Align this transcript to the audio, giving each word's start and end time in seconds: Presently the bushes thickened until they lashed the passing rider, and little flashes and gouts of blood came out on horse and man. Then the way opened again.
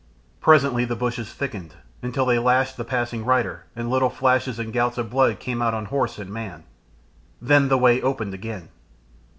Presently 0.39 0.83
the 0.83 0.95
bushes 0.95 1.31
thickened 1.31 1.75
until 2.01 2.25
they 2.25 2.39
lashed 2.39 2.75
the 2.75 2.83
passing 2.83 3.23
rider, 3.23 3.65
and 3.75 3.87
little 3.87 4.09
flashes 4.09 4.57
and 4.57 4.73
gouts 4.73 4.97
of 4.97 5.11
blood 5.11 5.37
came 5.37 5.61
out 5.61 5.75
on 5.75 5.85
horse 5.85 6.17
and 6.17 6.33
man. 6.33 6.63
Then 7.39 7.67
the 7.67 7.77
way 7.77 8.01
opened 8.01 8.33
again. 8.33 8.69